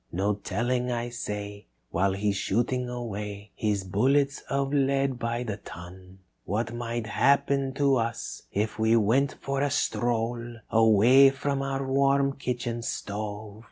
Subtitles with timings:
[0.11, 6.17] No telling, I say, while he's shooting away His bullets of lead by the ton.
[6.43, 12.35] "What might happen to us if we went for a stroll Away from our warm
[12.35, 13.59] kitchen stove.